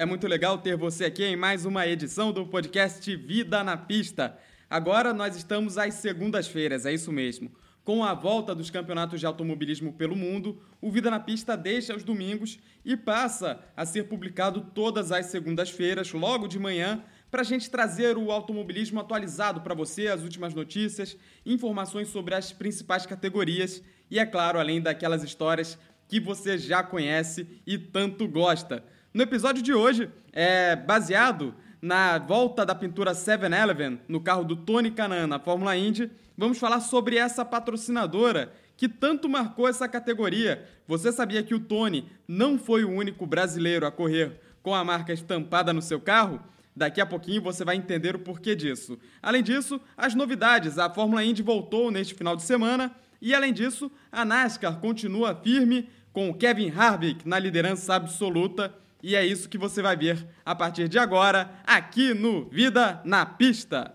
[0.00, 4.34] É muito legal ter você aqui em mais uma edição do podcast Vida na Pista.
[4.70, 7.52] Agora nós estamos às segundas-feiras, é isso mesmo.
[7.84, 12.02] Com a volta dos campeonatos de automobilismo pelo mundo, o Vida na Pista deixa os
[12.02, 17.68] domingos e passa a ser publicado todas as segundas-feiras, logo de manhã, para a gente
[17.68, 21.14] trazer o automobilismo atualizado para você, as últimas notícias,
[21.44, 25.78] informações sobre as principais categorias e, é claro, além daquelas histórias
[26.08, 28.82] que você já conhece e tanto gosta.
[29.12, 34.92] No episódio de hoje, é baseado na volta da pintura 7-Eleven no carro do Tony
[34.92, 40.64] Kanaan na Fórmula Indy, vamos falar sobre essa patrocinadora que tanto marcou essa categoria.
[40.86, 45.12] Você sabia que o Tony não foi o único brasileiro a correr com a marca
[45.12, 46.40] estampada no seu carro?
[46.76, 48.96] Daqui a pouquinho você vai entender o porquê disso.
[49.20, 50.78] Além disso, as novidades.
[50.78, 55.90] A Fórmula Indy voltou neste final de semana e, além disso, a NASCAR continua firme
[56.12, 60.88] com Kevin Harvick na liderança absoluta e é isso que você vai ver a partir
[60.88, 63.94] de agora, aqui no Vida na Pista.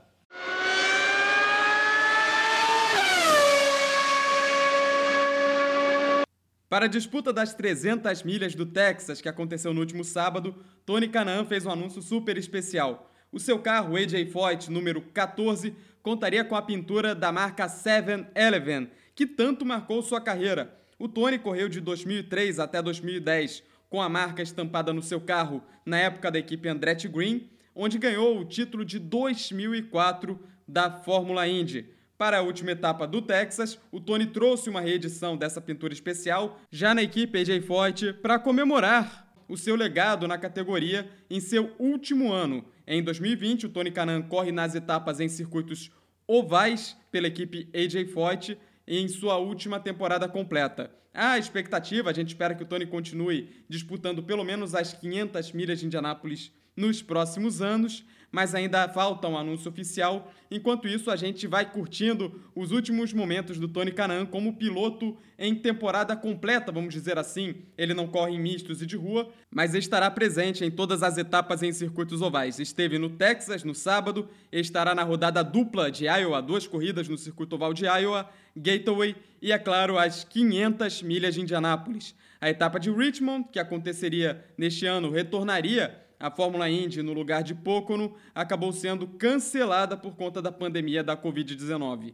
[6.67, 11.45] Para a disputa das 300 milhas do Texas, que aconteceu no último sábado, Tony Canaan
[11.45, 13.11] fez um anúncio super especial.
[13.31, 19.25] O seu carro, AJ Foyt, número 14, contaria com a pintura da marca 7-Eleven, que
[19.25, 20.75] tanto marcou sua carreira.
[20.97, 23.63] O Tony correu de 2003 até 2010
[23.95, 28.37] com a marca estampada no seu carro na época da equipe Andretti Green, onde ganhou
[28.37, 30.37] o título de 2004
[30.67, 31.85] da Fórmula Indy.
[32.17, 36.93] Para a última etapa do Texas, o Tony trouxe uma reedição dessa pintura especial, já
[36.93, 42.65] na equipe AJ Foyt, para comemorar o seu legado na categoria em seu último ano.
[42.85, 45.89] Em 2020, o Tony Canan corre nas etapas em circuitos
[46.27, 50.91] ovais pela equipe AJ Foyt em sua última temporada completa.
[51.13, 55.79] A expectativa, a gente espera que o Tony continue disputando pelo menos as 500 milhas
[55.79, 60.29] de Indianápolis nos próximos anos, mas ainda falta um anúncio oficial.
[60.51, 65.55] Enquanto isso, a gente vai curtindo os últimos momentos do Tony Canan como piloto em
[65.55, 67.55] temporada completa, vamos dizer assim.
[67.77, 71.63] Ele não corre em mistos e de rua, mas estará presente em todas as etapas
[71.63, 72.59] em circuitos ovais.
[72.59, 77.55] Esteve no Texas no sábado, estará na rodada dupla de Iowa, duas corridas no circuito
[77.55, 82.13] oval de Iowa, Gateway e, é claro, as 500 milhas de Indianápolis.
[82.41, 87.53] A etapa de Richmond, que aconteceria neste ano, retornaria a Fórmula Indy no lugar de
[87.53, 92.13] Pocono acabou sendo cancelada por conta da pandemia da Covid-19.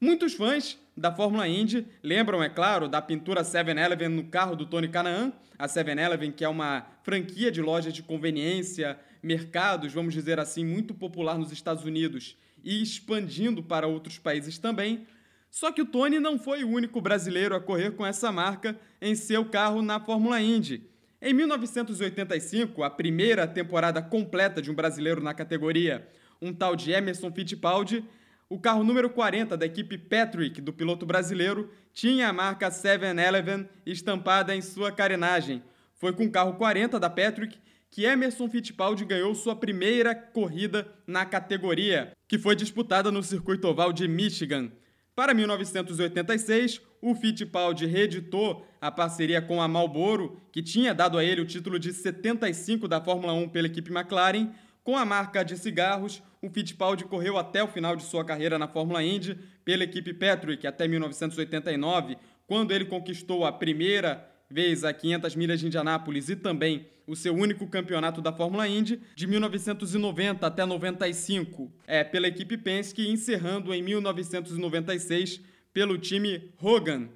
[0.00, 4.88] Muitos fãs da Fórmula Indy lembram, é claro, da pintura 7-Eleven no carro do Tony
[4.88, 10.64] Canaan, a 7-Eleven que é uma franquia de lojas de conveniência, mercados, vamos dizer assim,
[10.64, 15.06] muito popular nos Estados Unidos e expandindo para outros países também.
[15.50, 19.14] Só que o Tony não foi o único brasileiro a correr com essa marca em
[19.14, 20.88] seu carro na Fórmula Indy.
[21.22, 26.08] Em 1985, a primeira temporada completa de um brasileiro na categoria,
[26.40, 28.02] um tal de Emerson Fittipaldi,
[28.48, 34.56] o carro número 40 da equipe Patrick do piloto brasileiro tinha a marca 7-Eleven estampada
[34.56, 35.62] em sua carenagem.
[35.94, 37.58] Foi com o carro 40 da Patrick
[37.90, 43.92] que Emerson Fittipaldi ganhou sua primeira corrida na categoria, que foi disputada no circuito oval
[43.92, 44.72] de Michigan.
[45.14, 51.40] Para 1986, o Fittipaldi reeditou a parceria com a Marlboro, que tinha dado a ele
[51.40, 54.50] o título de 75 da Fórmula 1 pela equipe McLaren.
[54.82, 58.66] Com a marca de cigarros, o Fittipaldi correu até o final de sua carreira na
[58.66, 62.16] Fórmula Indy pela equipe Patrick até 1989,
[62.46, 67.34] quando ele conquistou a primeira vez a 500 milhas de Indianápolis e também o seu
[67.34, 73.82] único campeonato da Fórmula Indy de 1990 até 95, é pela equipe Penske, encerrando em
[73.82, 75.40] 1996
[75.72, 77.08] pelo time Hogan.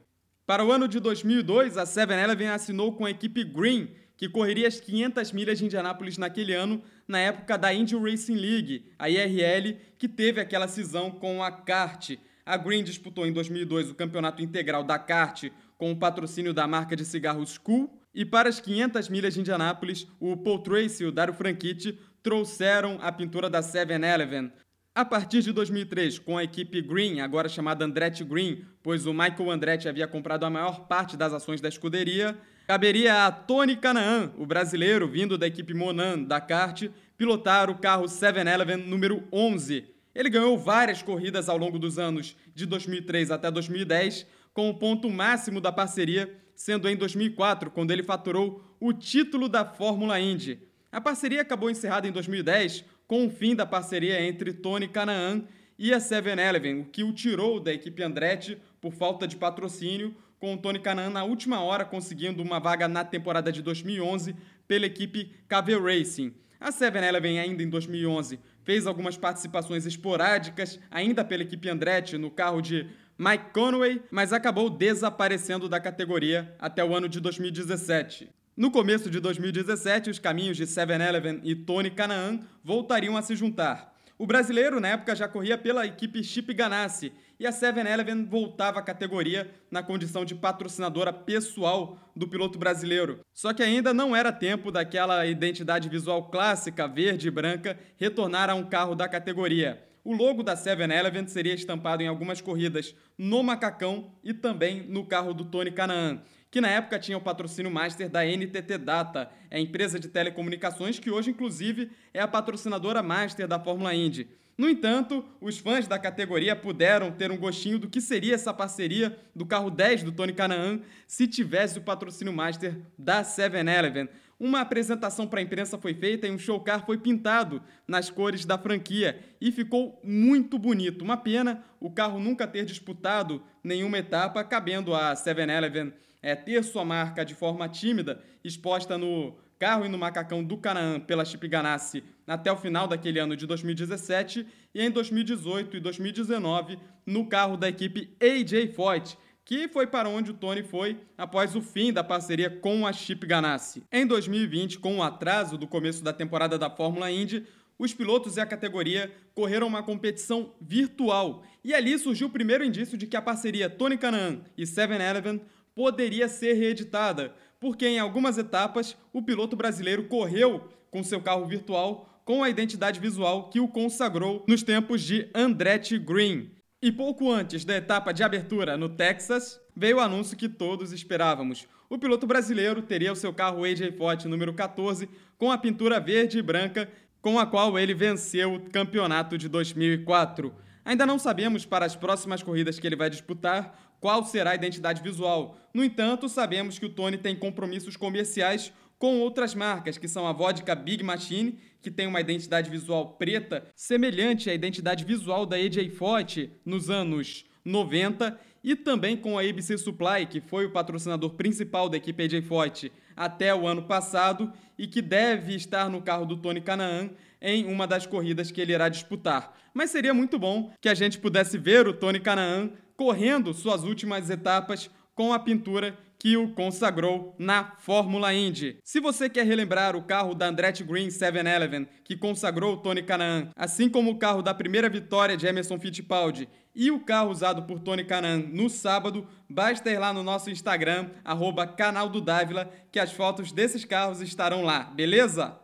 [0.46, 4.78] Para o ano de 2002, a 7-Eleven assinou com a equipe Green, que correria as
[4.78, 10.08] 500 milhas de Indianápolis naquele ano, na época da Indy Racing League, a IRL, que
[10.08, 12.16] teve aquela cisão com a kart.
[12.46, 16.94] A Green disputou em 2002 o campeonato integral da kart com o patrocínio da marca
[16.94, 21.12] de cigarros Cool, e para as 500 milhas de Indianápolis, o Paul Tracy e o
[21.12, 24.52] Dario Franchitti trouxeram a pintura da 7-Eleven.
[24.96, 29.50] A partir de 2003, com a equipe Green, agora chamada Andretti Green, pois o Michael
[29.50, 32.38] Andretti havia comprado a maior parte das ações da escuderia,
[32.68, 36.84] caberia a Tony Canaan, o brasileiro vindo da equipe Monan da kart,
[37.18, 39.84] pilotar o carro 7-Eleven número 11.
[40.14, 45.10] Ele ganhou várias corridas ao longo dos anos de 2003 até 2010, com o ponto
[45.10, 50.60] máximo da parceria sendo em 2004, quando ele faturou o título da Fórmula Indy.
[50.92, 55.44] A parceria acabou encerrada em 2010 com o fim da parceria entre Tony Canaan
[55.78, 60.54] e a 7-Eleven, o que o tirou da equipe Andretti por falta de patrocínio, com
[60.54, 64.36] o Tony Canaan na última hora conseguindo uma vaga na temporada de 2011
[64.68, 66.34] pela equipe KV Racing.
[66.60, 72.60] A 7-Eleven ainda em 2011 fez algumas participações esporádicas, ainda pela equipe Andretti, no carro
[72.60, 72.86] de
[73.18, 78.28] Mike Conway, mas acabou desaparecendo da categoria até o ano de 2017.
[78.56, 83.92] No começo de 2017, os caminhos de 7-Eleven e Tony Canaan voltariam a se juntar.
[84.16, 88.82] O brasileiro, na época, já corria pela equipe Chip Ganassi e a 7-Eleven voltava à
[88.82, 93.18] categoria na condição de patrocinadora pessoal do piloto brasileiro.
[93.32, 98.54] Só que ainda não era tempo daquela identidade visual clássica verde e branca retornar a
[98.54, 99.82] um carro da categoria.
[100.04, 105.34] O logo da 7-Eleven seria estampado em algumas corridas no macacão e também no carro
[105.34, 106.20] do Tony Canaan
[106.54, 111.00] que na época tinha o patrocínio master da NTT Data, é a empresa de telecomunicações
[111.00, 114.28] que hoje, inclusive, é a patrocinadora master da Fórmula Indy.
[114.56, 119.18] No entanto, os fãs da categoria puderam ter um gostinho do que seria essa parceria
[119.34, 120.78] do carro 10 do Tony Canaan
[121.08, 124.08] se tivesse o patrocínio master da 7-Eleven.
[124.38, 128.44] Uma apresentação para a imprensa foi feita e um show car foi pintado nas cores
[128.44, 131.02] da franquia e ficou muito bonito.
[131.02, 135.92] Uma pena o carro nunca ter disputado nenhuma etapa, cabendo a 7-Eleven
[136.24, 140.98] é, ter sua marca de forma tímida exposta no carro e no macacão do Canaã
[140.98, 146.78] pela Chip Ganassi até o final daquele ano de 2017 e em 2018 e 2019
[147.04, 151.60] no carro da equipe AJ Foyt, que foi para onde o Tony foi após o
[151.60, 153.82] fim da parceria com a Chip Ganassi.
[153.92, 157.46] Em 2020, com o atraso do começo da temporada da Fórmula Indy,
[157.78, 161.44] os pilotos e a categoria correram uma competição virtual.
[161.62, 165.40] E ali surgiu o primeiro indício de que a parceria Tony Canaan e 7-Eleven
[165.74, 172.08] poderia ser reeditada, porque em algumas etapas o piloto brasileiro correu com seu carro virtual
[172.24, 176.50] com a identidade visual que o consagrou nos tempos de Andretti Green.
[176.80, 181.66] E pouco antes da etapa de abertura no Texas, veio o anúncio que todos esperávamos.
[181.88, 186.38] O piloto brasileiro teria o seu carro AJ Foyt número 14 com a pintura verde
[186.38, 190.54] e branca com a qual ele venceu o campeonato de 2004.
[190.84, 195.02] Ainda não sabemos para as próximas corridas que ele vai disputar qual será a identidade
[195.02, 195.56] visual.
[195.72, 200.32] No entanto, sabemos que o Tony tem compromissos comerciais com outras marcas, que são a
[200.32, 205.88] vodka Big Machine, que tem uma identidade visual preta, semelhante à identidade visual da AJ
[205.96, 211.88] Foyt nos anos 90, e também com a ABC Supply, que foi o patrocinador principal
[211.88, 216.36] da equipe AJ Foyt até o ano passado e que deve estar no carro do
[216.36, 217.08] Tony Canaan
[217.40, 219.56] em uma das corridas que ele irá disputar.
[219.72, 224.30] Mas seria muito bom que a gente pudesse ver o Tony Canaan correndo suas últimas
[224.30, 228.78] etapas com a pintura que o consagrou na Fórmula Indy.
[228.82, 233.90] Se você quer relembrar o carro da Andretti Green 711 que consagrou Tony Canaan, assim
[233.90, 238.04] como o carro da primeira vitória de Emerson Fittipaldi e o carro usado por Tony
[238.04, 243.12] Canaan no sábado, basta ir lá no nosso Instagram, arroba canal do Dávila, que as
[243.12, 245.60] fotos desses carros estarão lá, beleza?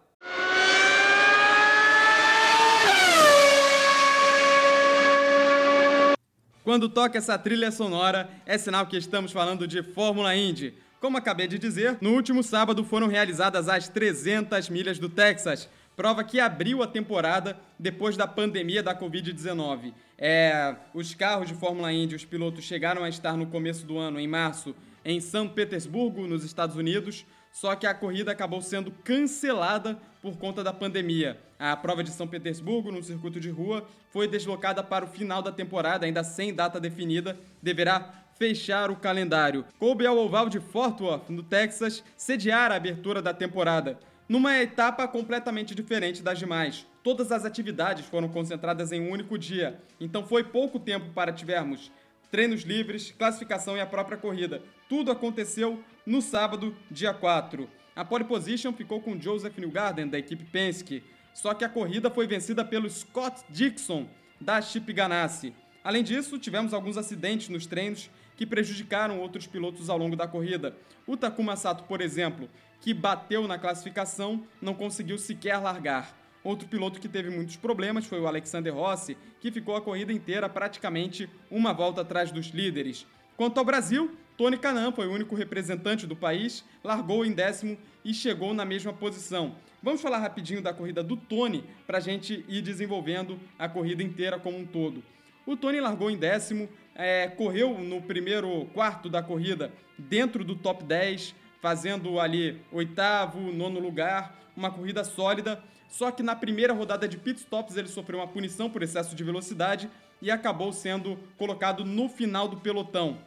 [6.62, 10.74] Quando toca essa trilha sonora, é sinal que estamos falando de Fórmula Indy.
[11.00, 16.22] Como acabei de dizer, no último sábado foram realizadas as 300 milhas do Texas, prova
[16.22, 19.94] que abriu a temporada depois da pandemia da Covid-19.
[20.18, 24.20] É, os carros de Fórmula Indy, os pilotos chegaram a estar no começo do ano,
[24.20, 29.98] em março, em São Petersburgo, nos Estados Unidos, só que a corrida acabou sendo cancelada
[30.20, 31.38] por conta da pandemia.
[31.58, 35.52] A prova de São Petersburgo, no circuito de rua, foi deslocada para o final da
[35.52, 39.64] temporada, ainda sem data definida, deverá fechar o calendário.
[39.78, 43.98] Coube ao oval de Fort Worth, no Texas, sediar a abertura da temporada,
[44.28, 46.86] numa etapa completamente diferente das demais.
[47.02, 51.90] Todas as atividades foram concentradas em um único dia, então foi pouco tempo para tivermos
[52.30, 54.62] treinos livres, classificação e a própria corrida.
[54.88, 57.68] Tudo aconteceu no sábado, dia 4.
[58.00, 61.04] A pole position ficou com Joseph Newgarden, da equipe Penske,
[61.34, 64.08] só que a corrida foi vencida pelo Scott Dixon,
[64.40, 65.52] da Chip Ganassi.
[65.84, 70.74] Além disso, tivemos alguns acidentes nos treinos que prejudicaram outros pilotos ao longo da corrida.
[71.06, 72.48] O Takuma Sato, por exemplo,
[72.80, 76.16] que bateu na classificação, não conseguiu sequer largar.
[76.42, 80.48] Outro piloto que teve muitos problemas foi o Alexander Rossi, que ficou a corrida inteira
[80.48, 83.06] praticamente uma volta atrás dos líderes.
[83.36, 88.14] Quanto ao Brasil, Tony Canan foi o único representante do país, largou em décimo e
[88.14, 89.54] chegou na mesma posição.
[89.82, 94.38] Vamos falar rapidinho da corrida do Tony para a gente ir desenvolvendo a corrida inteira
[94.38, 95.04] como um todo.
[95.44, 100.84] O Tony largou em décimo, é, correu no primeiro quarto da corrida dentro do top
[100.84, 105.62] 10, fazendo ali oitavo, nono lugar, uma corrida sólida.
[105.90, 109.90] Só que na primeira rodada de pitstops ele sofreu uma punição por excesso de velocidade
[110.22, 113.18] e acabou sendo colocado no final do pelotão.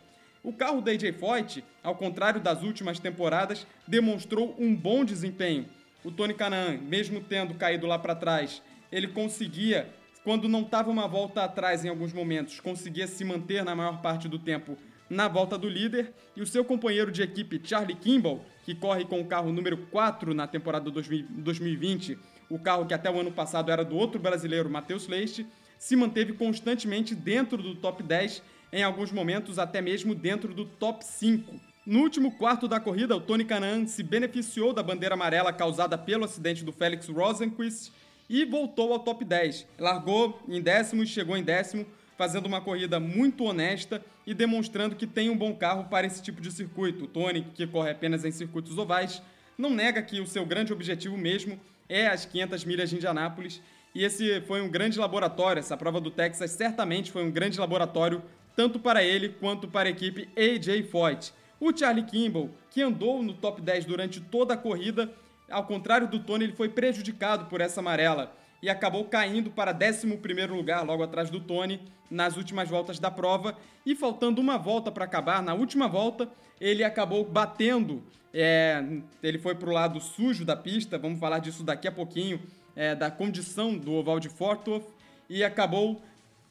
[0.43, 5.65] O carro da AJ Foyt, ao contrário das últimas temporadas, demonstrou um bom desempenho.
[6.03, 9.89] O Tony Canaan, mesmo tendo caído lá para trás, ele conseguia,
[10.21, 14.27] quando não estava uma volta atrás em alguns momentos, conseguia se manter na maior parte
[14.27, 14.77] do tempo
[15.09, 16.13] na volta do líder.
[16.35, 20.33] E o seu companheiro de equipe, Charlie Kimball, que corre com o carro número 4
[20.33, 22.19] na temporada 2020,
[22.49, 25.47] o carro que até o ano passado era do outro brasileiro, Matheus Leite,
[25.77, 28.41] se manteve constantemente dentro do top 10
[28.73, 31.61] em alguns momentos até mesmo dentro do top 5.
[31.85, 36.25] No último quarto da corrida, o Tony Kanaan se beneficiou da bandeira amarela causada pelo
[36.25, 37.91] acidente do Felix Rosenquist
[38.27, 39.67] e voltou ao top 10.
[39.77, 41.85] Largou em décimo e chegou em décimo,
[42.17, 46.41] fazendo uma corrida muito honesta e demonstrando que tem um bom carro para esse tipo
[46.41, 47.03] de circuito.
[47.03, 49.21] O Tony, que corre apenas em circuitos ovais,
[49.55, 53.61] não nega que o seu grande objetivo mesmo é as 500 milhas de Indianápolis.
[53.93, 58.23] E esse foi um grande laboratório, essa prova do Texas certamente foi um grande laboratório
[58.55, 61.33] tanto para ele quanto para a equipe AJ Foyt.
[61.59, 65.11] O Charlie Kimball, que andou no top 10 durante toda a corrida,
[65.49, 70.07] ao contrário do Tony, ele foi prejudicado por essa amarela e acabou caindo para 11
[70.47, 73.57] lugar, logo atrás do Tony, nas últimas voltas da prova.
[73.85, 76.29] E faltando uma volta para acabar, na última volta,
[76.61, 78.01] ele acabou batendo.
[78.33, 78.81] É,
[79.21, 82.41] ele foi para o lado sujo da pista, vamos falar disso daqui a pouquinho,
[82.75, 84.87] é, da condição do oval de Fort Worth,
[85.29, 86.01] e acabou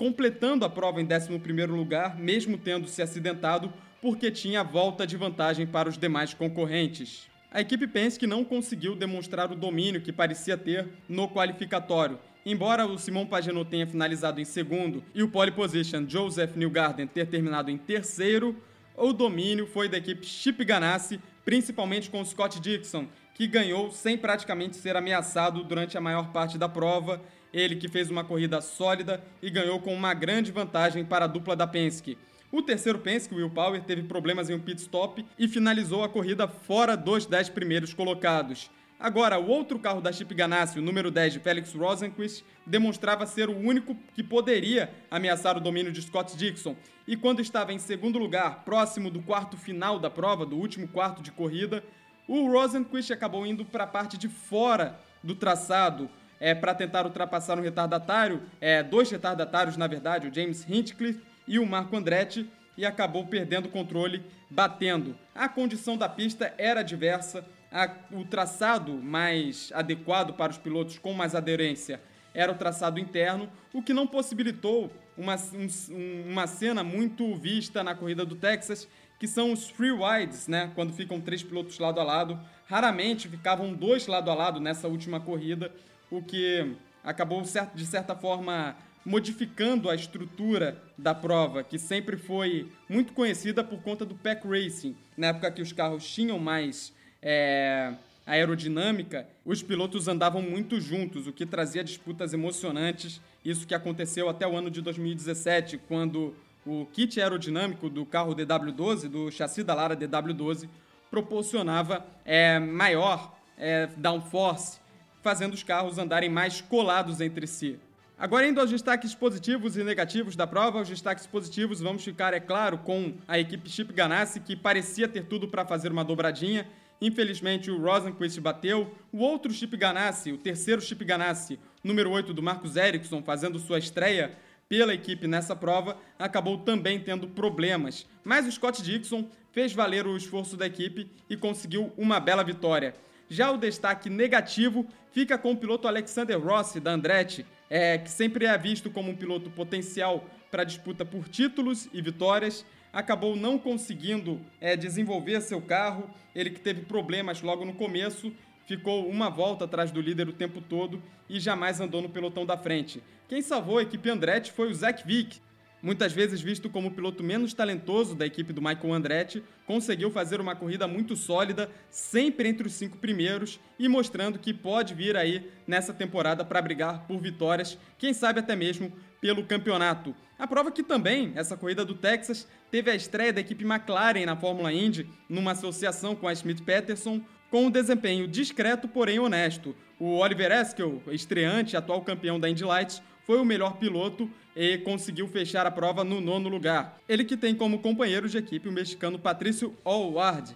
[0.03, 1.31] completando a prova em 11
[1.67, 7.29] lugar, mesmo tendo se acidentado, porque tinha volta de vantagem para os demais concorrentes.
[7.53, 12.19] A equipe Penske não conseguiu demonstrar o domínio que parecia ter no qualificatório.
[12.45, 17.29] Embora o Simon Pagenaud tenha finalizado em segundo e o pole position Joseph Newgarden ter
[17.29, 18.61] terminado em terceiro,
[18.97, 23.07] o domínio foi da equipe Chip Ganassi, principalmente com Scott Dixon,
[23.37, 28.11] que ganhou sem praticamente ser ameaçado durante a maior parte da prova ele que fez
[28.11, 32.17] uma corrida sólida e ganhou com uma grande vantagem para a dupla da Penske.
[32.51, 36.47] O terceiro Penske, Will Power, teve problemas em um pit stop e finalizou a corrida
[36.47, 38.71] fora dos 10 primeiros colocados.
[39.03, 43.49] Agora, o outro carro da Chip Ganassi, o número 10 de Felix Rosenquist, demonstrava ser
[43.49, 46.77] o único que poderia ameaçar o domínio de Scott Dixon.
[47.05, 51.21] E quando estava em segundo lugar, próximo do quarto final da prova, do último quarto
[51.21, 51.83] de corrida,
[52.29, 56.09] o Rosenquist acabou indo para a parte de fora do traçado,
[56.43, 61.57] é, para tentar ultrapassar um retardatário, é, dois retardatários, na verdade, o James Hinchcliffe e
[61.57, 65.17] o Marco Andretti, e acabou perdendo o controle, batendo.
[65.33, 71.13] A condição da pista era diversa, a, o traçado mais adequado para os pilotos com
[71.13, 72.01] mais aderência
[72.35, 77.95] era o traçado interno, o que não possibilitou uma, um, uma cena muito vista na
[77.95, 80.73] corrida do Texas, que são os free wides, né?
[80.75, 82.41] Quando ficam três pilotos lado a lado.
[82.67, 85.71] Raramente ficavam dois lado a lado nessa última corrida,
[86.13, 93.15] o que acabou, de certa forma, modificando a estrutura da prova, que sempre foi muito
[93.15, 94.95] conhecida por conta do pack racing.
[95.17, 96.93] Na época que os carros tinham mais
[97.23, 97.95] é,
[98.27, 103.19] aerodinâmica, os pilotos andavam muito juntos, o que trazia disputas emocionantes.
[103.43, 109.09] Isso que aconteceu até o ano de 2017, quando o kit aerodinâmico do carro DW12,
[109.09, 110.69] do chassi da Lara DW12,
[111.11, 114.82] proporcionava é, maior é, downforce
[115.23, 117.79] fazendo os carros andarem mais colados entre si.
[118.19, 122.41] Agora, indo aos destaques positivos e negativos da prova, os destaques positivos vamos ficar, é
[122.41, 126.67] claro, com a equipe Chip Ganassi, que parecia ter tudo para fazer uma dobradinha.
[127.01, 128.95] Infelizmente, o Rosenquist bateu.
[129.13, 133.79] O outro Chip Ganassi, o terceiro Chip Ganassi, número 8 do Marcos Ericsson, fazendo sua
[133.79, 134.37] estreia
[134.69, 138.07] pela equipe nessa prova, acabou também tendo problemas.
[138.23, 142.95] Mas o Scott Dixon fez valer o esforço da equipe e conseguiu uma bela vitória.
[143.33, 148.45] Já o destaque negativo fica com o piloto Alexander Rossi, da Andretti, é, que sempre
[148.45, 152.63] é visto como um piloto potencial para disputa por títulos e vitórias,
[152.93, 156.11] acabou não conseguindo é, desenvolver seu carro.
[156.35, 158.31] Ele que teve problemas logo no começo,
[158.67, 162.59] ficou uma volta atrás do líder o tempo todo e jamais andou no pelotão da
[162.59, 163.03] frente.
[163.31, 165.41] Quem salvou a equipe Andretti foi o Zach Vick,
[165.83, 170.41] muitas vezes visto como o piloto menos talentoso da equipe do Michael Andretti, conseguiu fazer
[170.41, 175.51] uma corrida muito sólida, sempre entre os cinco primeiros e mostrando que pode vir aí
[175.67, 180.15] nessa temporada para brigar por vitórias, quem sabe até mesmo pelo campeonato.
[180.39, 184.37] A prova que também, essa corrida do Texas, teve a estreia da equipe McLaren na
[184.37, 189.77] Fórmula Indy, numa associação com a Smith Peterson, com um desempenho discreto, porém honesto.
[190.01, 195.27] O Oliver Eskel, estreante, atual campeão da Indy Lights, foi o melhor piloto e conseguiu
[195.29, 196.99] fechar a prova no nono lugar.
[197.09, 200.55] Ele que tem como companheiro de equipe o mexicano Patrício Allward.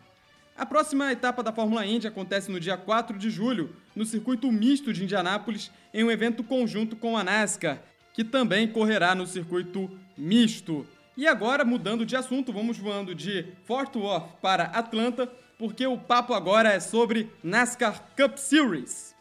[0.56, 4.92] A próxima etapa da Fórmula Indy acontece no dia 4 de julho, no circuito misto
[4.92, 7.82] de Indianápolis, em um evento conjunto com a NASCAR,
[8.14, 10.86] que também correrá no circuito misto.
[11.14, 16.32] E agora, mudando de assunto, vamos voando de Fort Worth para Atlanta, porque o papo
[16.34, 19.14] agora é sobre NASCAR Cup Series.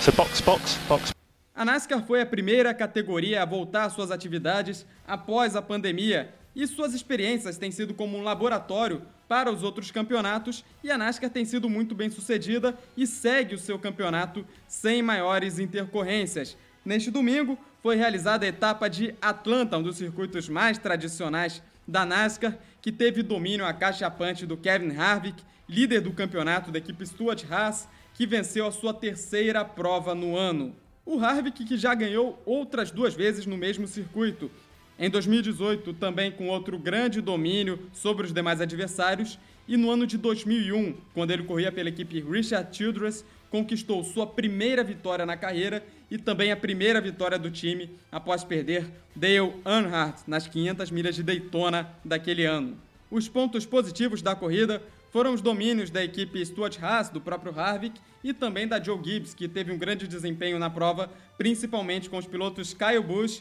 [0.00, 1.13] So box, box, box.
[1.56, 6.66] A NASCAR foi a primeira categoria a voltar às suas atividades após a pandemia e
[6.66, 11.44] suas experiências têm sido como um laboratório para os outros campeonatos e a NASCAR tem
[11.44, 16.56] sido muito bem sucedida e segue o seu campeonato sem maiores intercorrências.
[16.84, 22.58] Neste domingo foi realizada a etapa de Atlanta, um dos circuitos mais tradicionais da NASCAR,
[22.82, 28.26] que teve domínio acachapante do Kevin Harvick, líder do campeonato da equipe Stuart Haas, que
[28.26, 30.74] venceu a sua terceira prova no ano.
[31.06, 34.50] O Harvick que já ganhou outras duas vezes no mesmo circuito,
[34.98, 40.16] em 2018, também com outro grande domínio sobre os demais adversários, e no ano de
[40.16, 46.16] 2001, quando ele corria pela equipe Richard Childress, conquistou sua primeira vitória na carreira e
[46.16, 51.88] também a primeira vitória do time após perder Dale Earnhardt nas 500 milhas de Daytona
[52.04, 52.76] daquele ano.
[53.10, 54.82] Os pontos positivos da corrida
[55.14, 59.32] foram os domínios da equipe Stuart Haas, do próprio Harvick, e também da Joe Gibbs,
[59.32, 63.40] que teve um grande desempenho na prova, principalmente com os pilotos Kyle Busch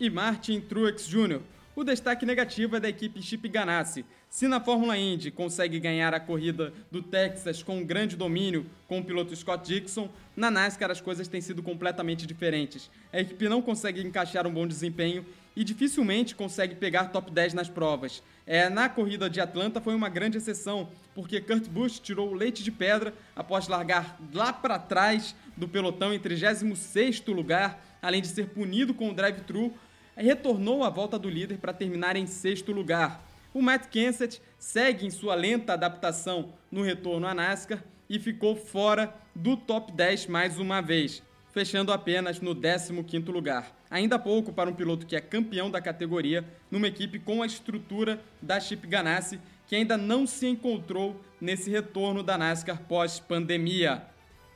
[0.00, 1.38] e Martin Truex Jr.
[1.76, 4.04] O destaque negativo é da equipe Chip Ganassi.
[4.28, 8.98] Se na Fórmula Indy consegue ganhar a corrida do Texas com um grande domínio com
[8.98, 12.90] o piloto Scott Dixon, na NASCAR as coisas têm sido completamente diferentes.
[13.12, 15.24] A equipe não consegue encaixar um bom desempenho
[15.54, 18.22] e dificilmente consegue pegar top 10 nas provas.
[18.46, 22.62] É, na corrida de Atlanta foi uma grande exceção, porque Kurt Busch tirou o leite
[22.62, 28.48] de pedra após largar lá para trás do pelotão em 36º lugar, além de ser
[28.48, 29.72] punido com o drive-thru
[30.16, 33.24] retornou à volta do líder para terminar em sexto lugar.
[33.54, 39.14] O Matt Kenseth segue em sua lenta adaptação no retorno à NASCAR e ficou fora
[39.34, 43.72] do top 10 mais uma vez, fechando apenas no 15º lugar.
[43.92, 48.18] Ainda pouco para um piloto que é campeão da categoria, numa equipe com a estrutura
[48.40, 54.02] da Chip Ganassi, que ainda não se encontrou nesse retorno da NASCAR pós-pandemia.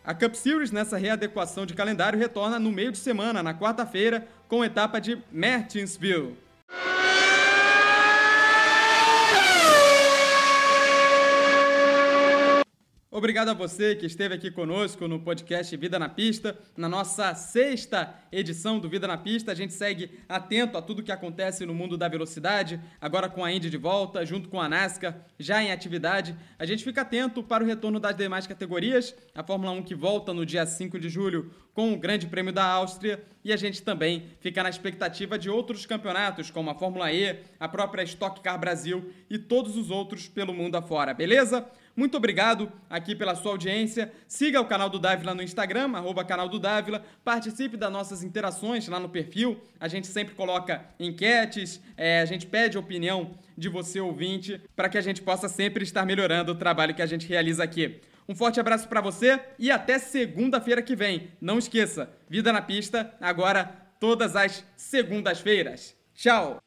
[0.03, 4.63] A Cup Series, nessa readequação de calendário, retorna no meio de semana, na quarta-feira, com
[4.63, 6.39] a etapa de Martinsville.
[13.17, 18.15] Obrigado a você que esteve aqui conosco no podcast Vida na Pista, na nossa sexta
[18.31, 19.53] edição do Vida na Pista.
[19.53, 23.51] A gente segue atento a tudo que acontece no mundo da velocidade, agora com a
[23.51, 26.37] Indy de volta, junto com a NASCAR já em atividade.
[26.59, 30.35] A gente fica atento para o retorno das demais categorias, a Fórmula 1 que volta
[30.35, 34.25] no dia 5 de julho com o Grande Prêmio da Áustria e a gente também
[34.41, 39.11] fica na expectativa de outros campeonatos, como a Fórmula E, a própria Stock Car Brasil
[39.31, 41.67] e todos os outros pelo mundo afora, beleza?
[41.97, 44.13] Muito obrigado aqui pela sua audiência.
[44.29, 47.03] Siga o canal do Dávila no Instagram, arroba canal do Dávila.
[47.25, 49.59] Participe das nossas interações lá no perfil.
[49.81, 54.99] A gente sempre coloca enquetes, é, a gente pede opinião de você ouvinte para que
[54.99, 57.99] a gente possa sempre estar melhorando o trabalho que a gente realiza aqui.
[58.29, 61.31] Um forte abraço para você e até segunda-feira que vem.
[61.41, 63.65] Não esqueça, Vida na Pista agora
[63.99, 65.97] todas as segundas-feiras.
[66.15, 66.66] Tchau!